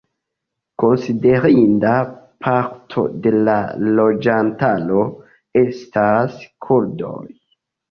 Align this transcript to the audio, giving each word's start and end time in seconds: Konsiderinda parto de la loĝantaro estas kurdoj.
Konsiderinda 0.83 1.91
parto 2.45 3.03
de 3.27 3.35
la 3.49 3.59
loĝantaro 4.01 5.05
estas 5.65 6.43
kurdoj. 6.69 7.25